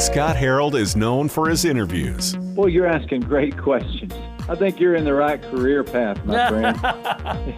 [0.00, 2.34] Scott Harold is known for his interviews.
[2.56, 4.14] Well, you're asking great questions.
[4.48, 6.78] I think you're in the right career path, my friend.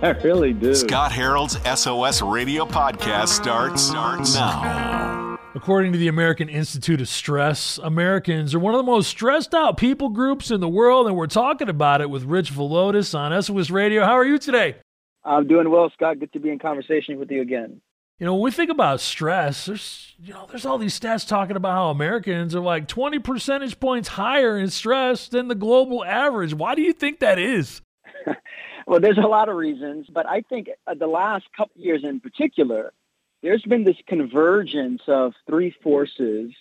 [0.02, 0.74] I really do.
[0.74, 5.38] Scott Harold's SOS Radio podcast starts, starts now.
[5.54, 9.76] According to the American Institute of Stress, Americans are one of the most stressed out
[9.76, 13.70] people groups in the world, and we're talking about it with Rich Villodas on SOS
[13.70, 14.04] Radio.
[14.04, 14.76] How are you today?
[15.24, 16.18] I'm doing well, Scott.
[16.18, 17.80] Good to be in conversation with you again.
[18.22, 21.56] You know, when we think about stress, there's you know, there's all these stats talking
[21.56, 26.54] about how Americans are like 20 percentage points higher in stress than the global average.
[26.54, 27.82] Why do you think that is?
[28.86, 32.20] well, there's a lot of reasons, but I think uh, the last couple years in
[32.20, 32.92] particular,
[33.42, 36.52] there's been this convergence of three forces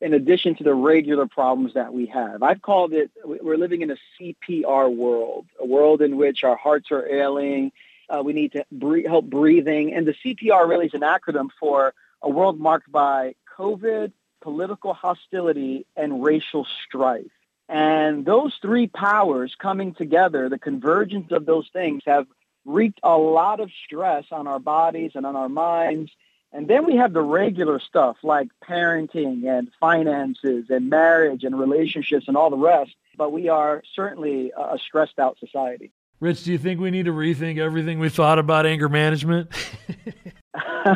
[0.00, 2.42] in addition to the regular problems that we have.
[2.42, 6.90] I've called it we're living in a CPR world, a world in which our hearts
[6.90, 7.70] are ailing,
[8.08, 9.94] uh, we need to breathe, help breathing.
[9.94, 15.86] And the CPR really is an acronym for a world marked by COVID, political hostility,
[15.96, 17.26] and racial strife.
[17.68, 22.26] And those three powers coming together, the convergence of those things have
[22.64, 26.10] wreaked a lot of stress on our bodies and on our minds.
[26.52, 32.28] And then we have the regular stuff like parenting and finances and marriage and relationships
[32.28, 32.94] and all the rest.
[33.16, 35.90] But we are certainly a stressed out society.
[36.18, 39.50] Rich, do you think we need to rethink everything we thought about anger management?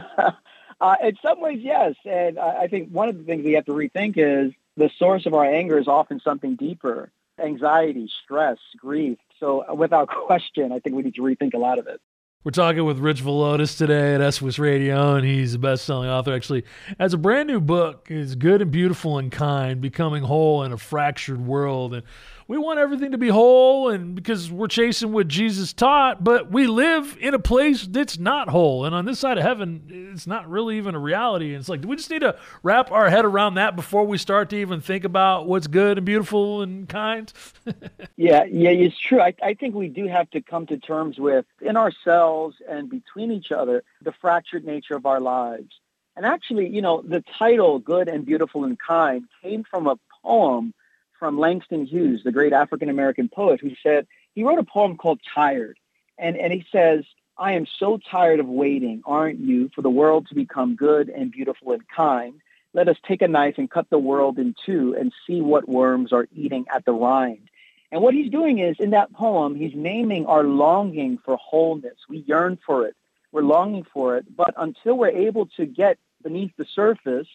[0.81, 1.95] uh, in some ways, yes.
[2.05, 5.35] And I think one of the things we have to rethink is the source of
[5.35, 7.11] our anger is often something deeper
[7.43, 9.19] anxiety, stress, grief.
[9.39, 12.01] So, uh, without question, I think we need to rethink a lot of it.
[12.43, 16.33] We're talking with Rich Villodas today at SOS Radio, and he's a best-selling author.
[16.33, 16.65] Actually,
[16.99, 18.07] has a brand new book.
[18.11, 21.93] is good and beautiful and kind, becoming whole in a fractured world.
[21.93, 22.03] And
[22.51, 26.67] we want everything to be whole and because we're chasing what Jesus taught, but we
[26.67, 28.85] live in a place that's not whole.
[28.85, 31.55] And on this side of heaven, it's not really even a reality.
[31.55, 34.19] And it's like, do we just need to wrap our head around that before we
[34.19, 37.33] start to even think about what's good and beautiful and kind?
[38.17, 39.21] yeah, yeah, it's true.
[39.21, 43.31] I, I think we do have to come to terms with in ourselves and between
[43.31, 45.71] each other the fractured nature of our lives.
[46.17, 50.75] And actually, you know, the title Good and Beautiful and Kind came from a poem
[51.21, 55.21] from Langston Hughes, the great African American poet, who said he wrote a poem called
[55.33, 55.79] Tired.
[56.19, 57.05] And, and he says,
[57.39, 61.31] I am so tired of waiting, aren't you, for the world to become good and
[61.31, 62.35] beautiful and kind.
[62.73, 66.13] Let us take a knife and cut the world in two and see what worms
[66.13, 67.49] are eating at the rind.
[67.93, 71.97] And what he's doing is, in that poem, he's naming our longing for wholeness.
[72.09, 72.97] We yearn for it.
[73.33, 74.25] We're longing for it.
[74.35, 77.29] But until we're able to get beneath the surface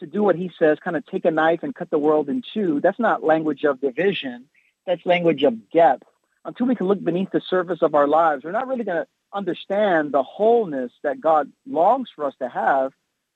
[0.00, 2.42] to do what he says, kind of take a knife and cut the world in
[2.52, 4.46] two, that's not language of division.
[4.86, 6.04] That's language of depth.
[6.44, 9.06] Until we can look beneath the surface of our lives, we're not really going to
[9.32, 12.92] understand the wholeness that God longs for us to have.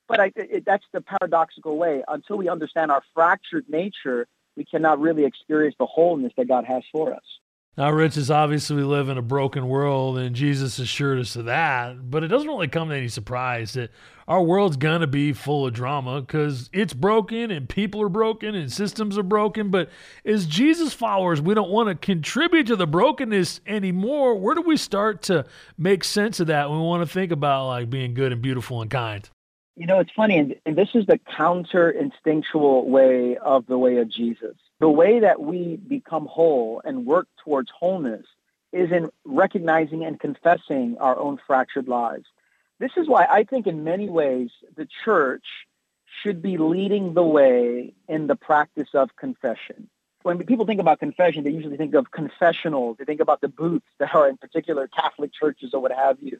[0.07, 2.03] But I, it, that's the paradoxical way.
[2.07, 6.83] Until we understand our fractured nature, we cannot really experience the wholeness that God has
[6.91, 7.38] for us.
[7.79, 11.45] Now, Rich, is obviously we live in a broken world, and Jesus assured us of
[11.45, 12.11] that.
[12.11, 13.89] But it doesn't really come to any surprise that
[14.27, 18.69] our world's gonna be full of drama because it's broken, and people are broken, and
[18.69, 19.69] systems are broken.
[19.69, 19.89] But
[20.25, 24.35] as Jesus followers, we don't want to contribute to the brokenness anymore.
[24.35, 25.45] Where do we start to
[25.77, 26.69] make sense of that?
[26.69, 29.29] When we want to think about like being good and beautiful and kind.
[29.77, 33.99] You know, it's funny, and, and this is the counter instinctual way of the way
[33.99, 34.57] of Jesus.
[34.79, 38.25] The way that we become whole and work towards wholeness
[38.71, 42.25] is in recognizing and confessing our own fractured lives.
[42.79, 45.43] This is why I think, in many ways, the church
[46.23, 49.89] should be leading the way in the practice of confession.
[50.23, 52.97] When people think about confession, they usually think of confessionals.
[52.97, 56.39] They think about the booths that are in particular Catholic churches or what have you.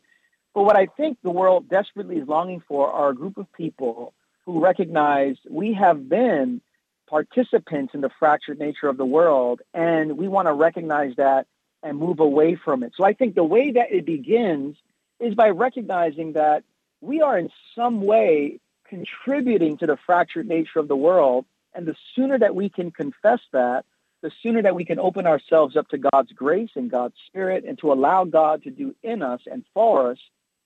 [0.54, 4.14] But what I think the world desperately is longing for are a group of people
[4.46, 6.62] who recognize we have been
[7.10, 11.48] participants in the fractured nature of the world, and we want to recognize that
[11.82, 12.94] and move away from it.
[12.96, 14.76] So I think the way that it begins
[15.20, 16.64] is by recognizing that
[17.02, 21.46] we are in some way contributing to the fractured nature of the world.
[21.74, 23.86] And the sooner that we can confess that,
[24.22, 27.78] the sooner that we can open ourselves up to God's grace and God's spirit and
[27.80, 30.18] to allow God to do in us and for us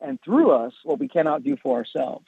[0.02, 2.26] and through us what we cannot do for ourselves.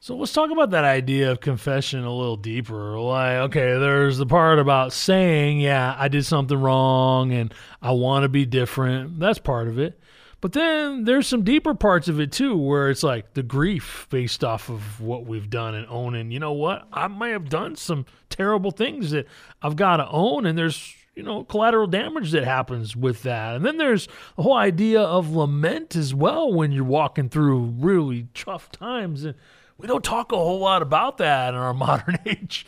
[0.00, 2.98] So let's talk about that idea of confession a little deeper.
[3.00, 7.52] Like, okay, there's the part about saying, yeah, I did something wrong and
[7.82, 9.18] I want to be different.
[9.18, 9.98] That's part of it.
[10.40, 14.44] But then there's some deeper parts of it too, where it's like the grief based
[14.44, 16.86] off of what we've done and owning, you know what?
[16.92, 19.26] I may have done some terrible things that
[19.62, 23.56] I've got to own, and there's you know, collateral damage that happens with that.
[23.56, 24.06] And then there's
[24.36, 29.24] the whole idea of lament as well when you're walking through really tough times.
[29.24, 29.34] And
[29.78, 32.66] we don't talk a whole lot about that in our modern age.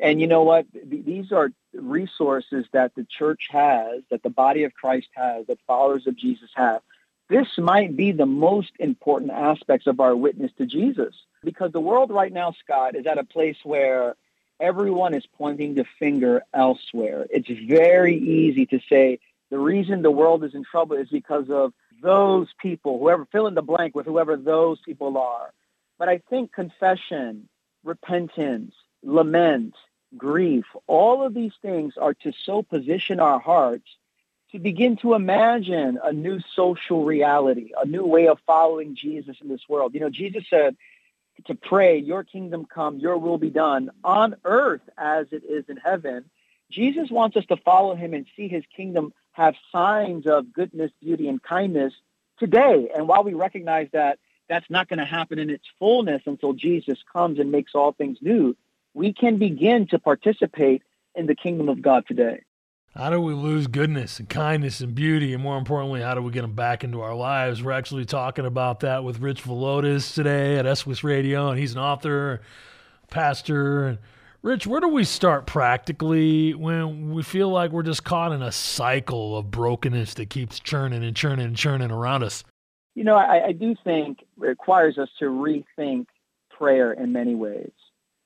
[0.00, 0.66] And you know what?
[0.72, 6.06] These are resources that the church has, that the body of Christ has, that followers
[6.06, 6.82] of Jesus have.
[7.28, 12.10] This might be the most important aspects of our witness to Jesus because the world
[12.10, 14.14] right now, Scott, is at a place where
[14.60, 17.26] everyone is pointing the finger elsewhere.
[17.30, 19.20] It's very easy to say
[19.50, 21.72] the reason the world is in trouble is because of
[22.02, 25.52] those people, whoever fill in the blank with whoever those people are.
[25.98, 27.48] But I think confession,
[27.84, 29.74] repentance, lament,
[30.16, 33.88] grief, all of these things are to so position our hearts
[34.52, 39.48] to begin to imagine a new social reality, a new way of following Jesus in
[39.48, 39.94] this world.
[39.94, 40.76] You know, Jesus said
[41.46, 45.76] to pray, Your kingdom come, your will be done on earth as it is in
[45.76, 46.26] heaven.
[46.70, 51.28] Jesus wants us to follow him and see his kingdom have signs of goodness, beauty,
[51.28, 51.92] and kindness
[52.38, 52.90] today.
[52.94, 56.98] And while we recognize that that's not going to happen in its fullness until Jesus
[57.12, 58.56] comes and makes all things new,
[58.92, 60.82] we can begin to participate
[61.14, 62.42] in the kingdom of God today.
[62.96, 65.34] How do we lose goodness and kindness and beauty?
[65.34, 67.60] And more importantly, how do we get them back into our lives?
[67.60, 71.80] We're actually talking about that with Rich Villodas today at SOS Radio, and he's an
[71.80, 72.42] author,
[73.10, 73.98] pastor.
[74.42, 78.52] Rich, where do we start practically when we feel like we're just caught in a
[78.52, 82.44] cycle of brokenness that keeps churning and churning and churning around us?
[82.94, 86.06] You know, I, I do think it requires us to rethink
[86.50, 87.72] prayer in many ways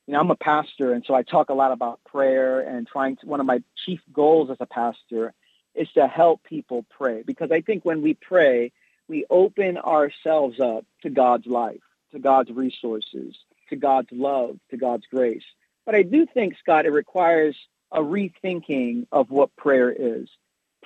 [0.09, 3.17] you know, I'm a pastor, and so I talk a lot about prayer and trying
[3.17, 3.26] to.
[3.26, 5.35] One of my chief goals as a pastor
[5.75, 8.73] is to help people pray because I think when we pray,
[9.06, 11.82] we open ourselves up to God's life,
[12.12, 13.37] to God's resources,
[13.69, 15.44] to God's love, to God's grace.
[15.85, 17.55] But I do think, Scott, it requires
[17.93, 20.31] a rethinking of what prayer is.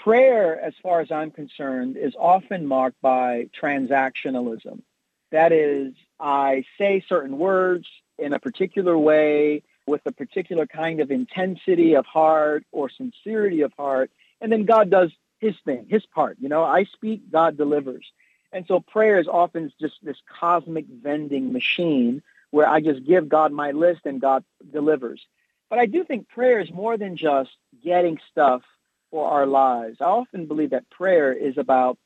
[0.02, 4.82] Prayer, as far as I'm concerned, is often marked by transactionalism.
[5.30, 7.86] That is, I say certain words,
[8.18, 13.72] in a particular way with a particular kind of intensity of heart or sincerity of
[13.78, 14.10] heart.
[14.40, 16.36] And then God does his thing, his part.
[16.40, 18.04] You know, I speak, God delivers.
[18.52, 23.52] And so prayer is often just this cosmic vending machine where I just give God
[23.52, 25.24] my list and God delivers.
[25.70, 27.52] But I do think prayer is more than just
[27.84, 28.62] getting stuff
[29.12, 29.98] for our lives.
[30.00, 31.98] I often believe that prayer is about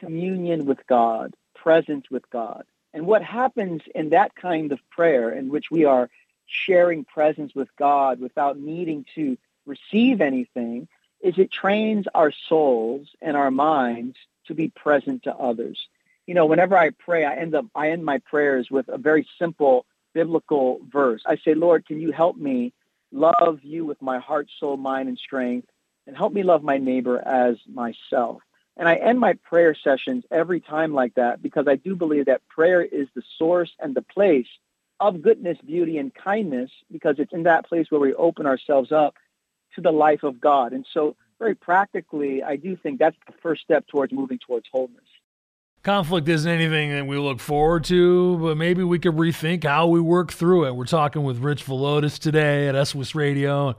[0.00, 2.64] communion with God, presence with God.
[2.92, 6.08] And what happens in that kind of prayer in which we are
[6.46, 9.36] sharing presence with God without needing to
[9.66, 10.88] receive anything
[11.20, 14.16] is it trains our souls and our minds
[14.46, 15.78] to be present to others.
[16.26, 19.28] You know, whenever I pray, I end up I end my prayers with a very
[19.38, 21.22] simple biblical verse.
[21.26, 22.72] I say, Lord, can you help me
[23.12, 25.68] love you with my heart, soul, mind, and strength,
[26.06, 28.42] and help me love my neighbor as myself.
[28.76, 32.46] And I end my prayer sessions every time like that because I do believe that
[32.48, 34.48] prayer is the source and the place
[35.00, 39.14] of goodness, beauty, and kindness because it's in that place where we open ourselves up
[39.74, 40.72] to the life of God.
[40.72, 45.04] And so, very practically, I do think that's the first step towards moving towards wholeness.
[45.82, 50.00] Conflict isn't anything that we look forward to, but maybe we could rethink how we
[50.00, 50.74] work through it.
[50.74, 53.76] We're talking with Rich Villodas today at SOS Radio.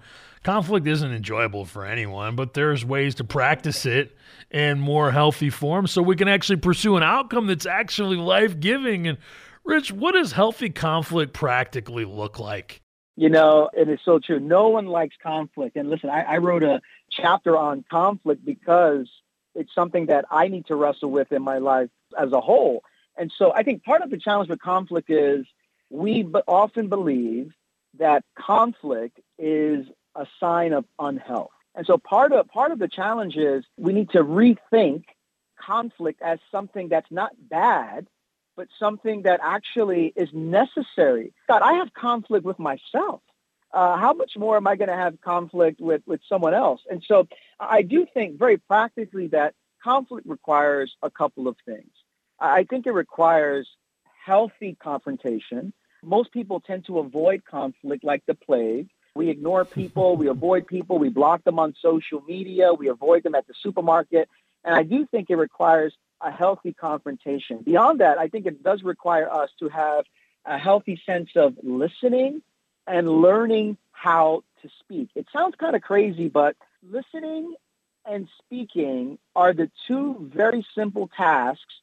[0.48, 4.16] Conflict isn't enjoyable for anyone, but there's ways to practice it
[4.50, 9.10] in more healthy form so we can actually pursue an outcome that's actually life giving.
[9.10, 9.18] And
[9.66, 12.80] Rich, what does healthy conflict practically look like?
[13.18, 14.40] You know, it is so true.
[14.40, 15.76] No one likes conflict.
[15.76, 16.80] And listen, I, I wrote a
[17.12, 19.10] chapter on conflict because
[19.54, 22.84] it's something that I need to wrestle with in my life as a whole.
[23.18, 25.46] And so I think part of the challenge with conflict is
[25.90, 27.52] we often believe
[28.00, 29.86] that conflict is
[30.18, 31.52] a sign of unhealth.
[31.76, 35.04] And so part of part of the challenge is we need to rethink
[35.60, 38.08] conflict as something that's not bad,
[38.56, 41.34] but something that actually is necessary.
[41.48, 43.22] God, I have conflict with myself.
[43.74, 46.82] Uh, how much more am I going to have conflict with, with someone else?
[46.90, 47.28] And so
[47.60, 51.92] I do think very practically that conflict requires a couple of things.
[52.40, 53.68] I think it requires
[54.26, 55.74] healthy confrontation.
[56.04, 58.90] Most people tend to avoid conflict like the plague.
[59.18, 63.36] We ignore people, we avoid people, we block them on social media, we avoid them
[63.36, 64.30] at the supermarket.
[64.64, 67.60] And I do think it requires a healthy confrontation.
[67.64, 70.06] Beyond that, I think it does require us to have
[70.46, 72.42] a healthy sense of listening
[72.86, 75.10] and learning how to speak.
[75.16, 76.56] It sounds kind of crazy, but
[76.88, 77.56] listening
[78.06, 81.76] and speaking are the two very simple tasks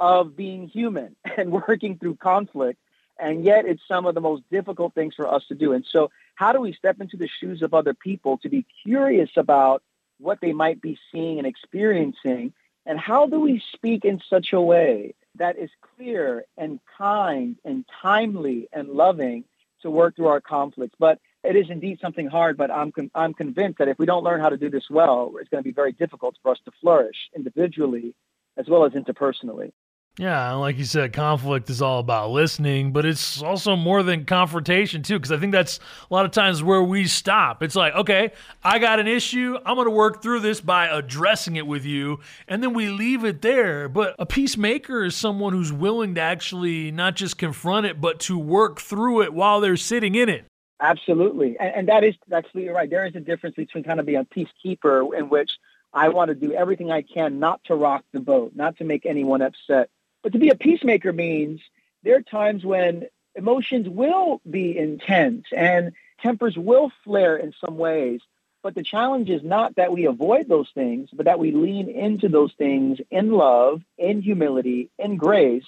[0.00, 2.78] of being human and working through conflict.
[3.18, 5.72] And yet, it's some of the most difficult things for us to do.
[5.72, 9.30] And so, how do we step into the shoes of other people to be curious
[9.36, 9.82] about
[10.18, 12.52] what they might be seeing and experiencing?
[12.86, 17.84] And how do we speak in such a way that is clear and kind and
[18.02, 19.44] timely and loving
[19.82, 20.94] to work through our conflicts.
[20.98, 24.24] But it is indeed something hard, but I'm, con- I'm convinced that if we don't
[24.24, 26.72] learn how to do this well, it's going to be very difficult for us to
[26.80, 28.14] flourish individually
[28.56, 29.72] as well as interpersonally.
[30.18, 35.04] Yeah, like you said, conflict is all about listening, but it's also more than confrontation
[35.04, 35.16] too.
[35.16, 35.78] Because I think that's
[36.10, 37.62] a lot of times where we stop.
[37.62, 38.32] It's like, okay,
[38.64, 39.56] I got an issue.
[39.64, 43.24] I'm going to work through this by addressing it with you, and then we leave
[43.24, 43.88] it there.
[43.88, 48.36] But a peacemaker is someone who's willing to actually not just confront it, but to
[48.36, 50.46] work through it while they're sitting in it.
[50.80, 52.90] Absolutely, and, and that is absolutely right.
[52.90, 55.50] There is a difference between kind of being a peacekeeper, in which
[55.92, 59.06] I want to do everything I can not to rock the boat, not to make
[59.06, 59.90] anyone upset
[60.22, 61.60] but to be a peacemaker means
[62.02, 68.20] there are times when emotions will be intense and tempers will flare in some ways.
[68.62, 72.28] But the challenge is not that we avoid those things, but that we lean into
[72.28, 75.64] those things in love, in humility, in grace,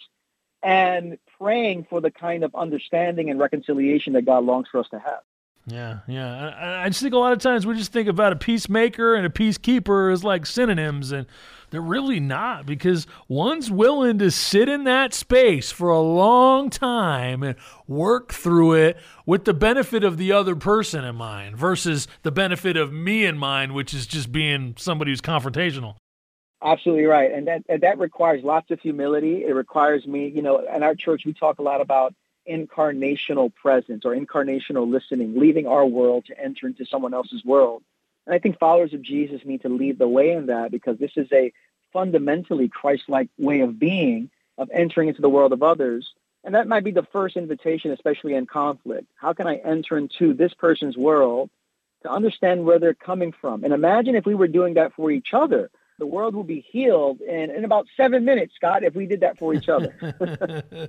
[0.62, 4.98] and praying for the kind of understanding and reconciliation that God longs for us to
[4.98, 5.20] have.
[5.66, 6.48] Yeah, yeah.
[6.48, 9.24] I, I just think a lot of times we just think about a peacemaker and
[9.24, 11.26] a peacekeeper as like synonyms, and
[11.70, 17.42] they're really not because one's willing to sit in that space for a long time
[17.42, 22.32] and work through it with the benefit of the other person in mind versus the
[22.32, 25.96] benefit of me in mind, which is just being somebody who's confrontational.
[26.62, 29.44] Absolutely right, and that and that requires lots of humility.
[29.46, 32.14] It requires me, you know, in our church we talk a lot about
[32.50, 37.82] incarnational presence or incarnational listening, leaving our world to enter into someone else's world.
[38.26, 41.12] And I think followers of Jesus need to lead the way in that because this
[41.16, 41.52] is a
[41.92, 46.12] fundamentally Christ-like way of being, of entering into the world of others.
[46.44, 49.06] And that might be the first invitation, especially in conflict.
[49.16, 51.50] How can I enter into this person's world
[52.02, 53.64] to understand where they're coming from?
[53.64, 57.20] And imagine if we were doing that for each other the world will be healed
[57.20, 59.94] in, in about seven minutes, Scott, if we did that for each other.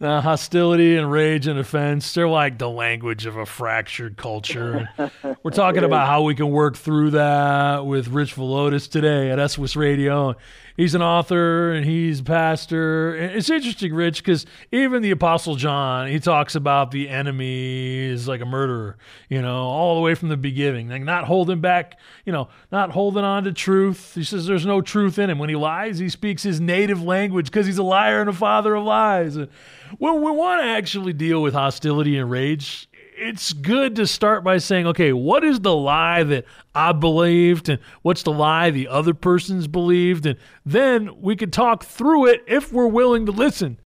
[0.00, 4.88] hostility and rage and offense, they're like the language of a fractured culture.
[5.42, 9.76] We're talking about how we can work through that with Rich Villodas today at SOS
[9.76, 10.36] Radio
[10.76, 13.14] he's an author and he's a pastor.
[13.16, 18.40] It's interesting, Rich, because even the Apostle John, he talks about the enemy is like
[18.40, 18.96] a murderer,
[19.28, 22.90] you know, all the way from the beginning, like not holding back, you know, not
[22.90, 24.14] holding on to truth.
[24.14, 25.38] He says there's no truth in him.
[25.38, 28.74] When he lies, he speaks his native language because he's a liar and a father
[28.74, 29.36] of lies.
[29.36, 34.58] when we want to actually deal with hostility and rage, it's good to start by
[34.58, 36.44] saying, okay, what is the lie that
[36.74, 40.26] I believed and what's the lie the other person's believed?
[40.26, 43.78] And then we can talk through it if we're willing to listen.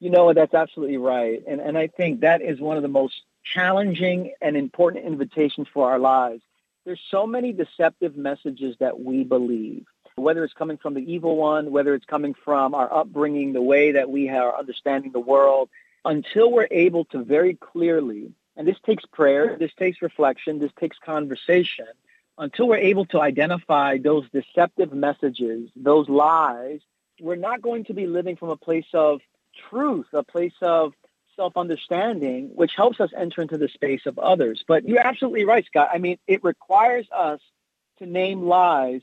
[0.00, 1.42] You know, that's absolutely right.
[1.46, 5.90] And, and I think that is one of the most challenging and important invitations for
[5.90, 6.42] our lives.
[6.84, 9.86] There's so many deceptive messages that we believe,
[10.16, 13.92] whether it's coming from the evil one, whether it's coming from our upbringing, the way
[13.92, 15.68] that we are understanding the world,
[16.04, 20.96] until we're able to very clearly and this takes prayer, this takes reflection, this takes
[21.04, 21.88] conversation.
[22.38, 26.78] Until we're able to identify those deceptive messages, those lies,
[27.20, 29.20] we're not going to be living from a place of
[29.68, 30.92] truth, a place of
[31.34, 34.62] self understanding, which helps us enter into the space of others.
[34.68, 35.88] But you're absolutely right, Scott.
[35.92, 37.40] I mean, it requires us
[37.98, 39.00] to name lies.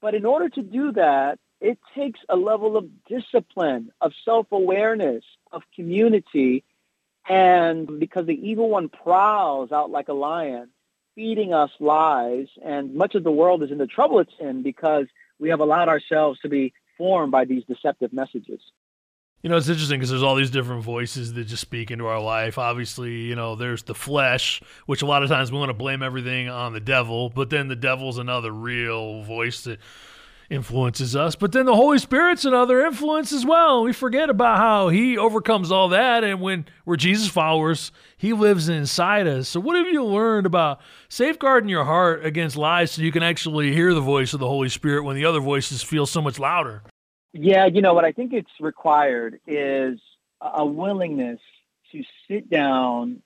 [0.00, 5.24] But in order to do that, it takes a level of discipline, of self awareness,
[5.50, 6.62] of community,
[7.28, 10.70] and because the evil one prowls out like a lion,
[11.14, 15.06] feeding us lies, and much of the world is in the trouble it's in because
[15.38, 18.60] we have allowed ourselves to be formed by these deceptive messages.
[19.42, 22.20] You know, it's interesting because there's all these different voices that just speak into our
[22.20, 22.58] life.
[22.58, 26.02] Obviously, you know, there's the flesh, which a lot of times we want to blame
[26.02, 29.78] everything on the devil, but then the devil's another real voice that
[30.50, 33.84] influences us, but then the Holy Spirit's another influence as well.
[33.84, 38.68] We forget about how He overcomes all that, and when we're Jesus followers, He lives
[38.68, 39.48] inside us.
[39.48, 43.72] So, what have you learned about safeguarding your heart against lies so you can actually
[43.72, 46.82] hear the voice of the Holy Spirit when the other voices feel so much louder?
[47.32, 50.00] Yeah, you know what I think it's required is
[50.40, 51.40] a willingness
[51.92, 53.22] to sit down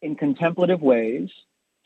[0.00, 1.30] in contemplative ways,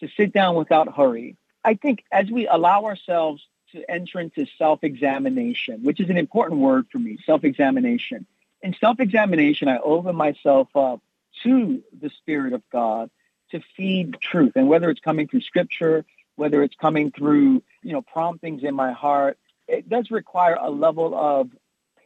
[0.00, 1.37] to sit down without hurry.
[1.64, 3.42] I think as we allow ourselves
[3.85, 8.26] to is self-examination, which is an important word for me, self-examination.
[8.62, 11.00] In self-examination, I open myself up
[11.42, 13.11] to the Spirit of God
[13.50, 14.52] to feed truth.
[14.56, 16.04] And whether it's coming through scripture,
[16.37, 21.14] whether it's coming through, you know, promptings in my heart, it does require a level
[21.14, 21.50] of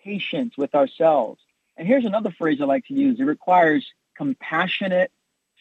[0.04, 1.40] patience with ourselves.
[1.76, 3.20] And here's another phrase I like to use.
[3.20, 3.86] It requires
[4.16, 5.10] compassionate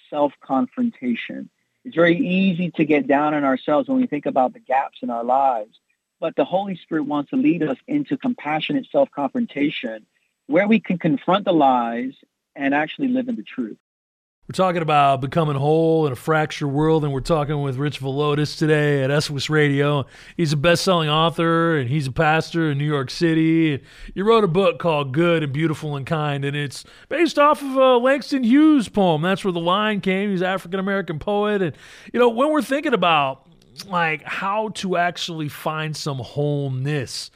[0.09, 1.49] self-confrontation.
[1.85, 5.09] It's very easy to get down on ourselves when we think about the gaps in
[5.09, 5.79] our lives.
[6.19, 10.05] But the Holy Spirit wants to lead us into compassionate self confrontation
[10.47, 12.13] where we can confront the lies
[12.55, 13.77] and actually live in the truth.
[14.49, 18.57] We're talking about becoming whole in a fractured world, and we're talking with Rich Villodas
[18.57, 20.07] today at SOS Radio.
[20.37, 23.79] He's a best-selling author, and he's a pastor in New York City.
[24.15, 27.75] He wrote a book called "Good and Beautiful and Kind," and it's based off of
[27.75, 29.21] a Langston Hughes poem.
[29.21, 30.31] That's where the line came.
[30.31, 31.75] He's an African American poet, and
[32.11, 33.45] you know when we're thinking about
[33.85, 37.31] like how to actually find some wholeness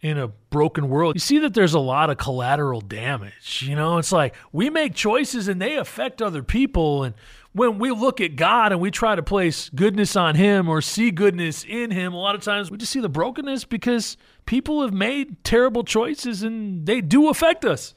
[0.00, 3.64] in a broken world, you see that there's a lot of collateral damage.
[3.66, 7.02] You know, it's like we make choices and they affect other people.
[7.02, 7.14] And
[7.52, 11.10] when we look at God and we try to place goodness on Him or see
[11.10, 14.92] goodness in Him, a lot of times we just see the brokenness because people have
[14.92, 17.94] made terrible choices and they do affect us.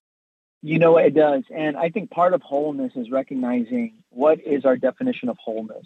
[0.62, 1.44] You know, it does.
[1.56, 5.86] And I think part of wholeness is recognizing what is our definition of wholeness.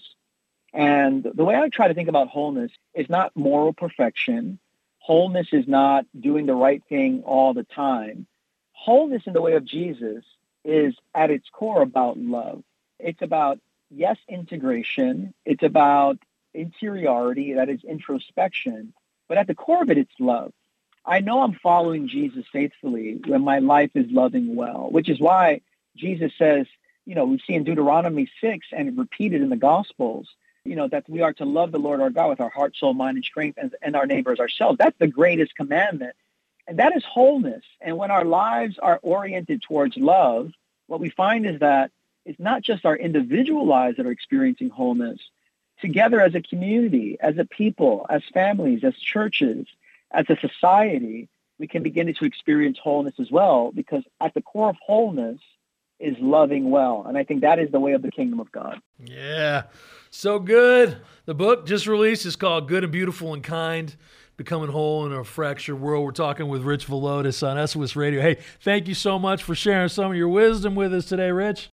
[0.73, 4.59] And the way I try to think about wholeness is not moral perfection
[5.03, 8.25] Wholeness is not doing the right thing all the time.
[8.71, 10.23] Wholeness in the way of Jesus
[10.63, 12.63] is at its core about love.
[12.99, 13.59] It's about,
[13.91, 15.33] yes, integration.
[15.45, 16.19] It's about
[16.53, 18.93] interiority, that is introspection.
[19.27, 20.53] But at the core of it, it's love.
[21.05, 25.59] I know I'm following Jesus faithfully when my life is loving well, which is why
[25.97, 26.65] Jesus says,
[27.05, 30.29] you know, we see in Deuteronomy 6 and repeated in the Gospels,
[30.65, 32.93] you know, that we are to love the Lord our God with our heart, soul,
[32.93, 34.77] mind, and strength, and, and our neighbors ourselves.
[34.77, 36.15] That's the greatest commandment.
[36.67, 37.63] And that is wholeness.
[37.81, 40.51] And when our lives are oriented towards love,
[40.87, 41.91] what we find is that
[42.25, 45.19] it's not just our individual lives that are experiencing wholeness.
[45.81, 49.67] Together as a community, as a people, as families, as churches,
[50.11, 51.27] as a society,
[51.59, 55.39] we can begin to experience wholeness as well because at the core of wholeness
[55.99, 57.05] is loving well.
[57.07, 58.81] And I think that is the way of the kingdom of God.
[59.03, 59.63] Yeah.
[60.15, 60.97] So good.
[61.25, 63.95] The book just released is called Good and Beautiful and Kind
[64.37, 66.05] Becoming Whole in a Fractured World.
[66.05, 68.21] We're talking with Rich Villodas on SOS Radio.
[68.21, 71.72] Hey, thank you so much for sharing some of your wisdom with us today, Rich.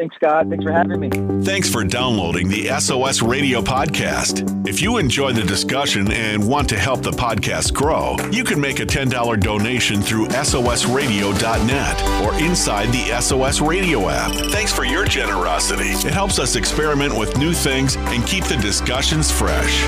[0.00, 0.48] Thanks, Scott.
[0.48, 1.10] Thanks for having me.
[1.44, 4.66] Thanks for downloading the SOS Radio podcast.
[4.66, 8.80] If you enjoy the discussion and want to help the podcast grow, you can make
[8.80, 14.32] a $10 donation through SOSradio.net or inside the SOS Radio app.
[14.50, 15.90] Thanks for your generosity.
[15.90, 19.84] It helps us experiment with new things and keep the discussions fresh.